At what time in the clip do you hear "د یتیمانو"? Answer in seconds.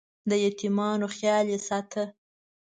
0.29-1.07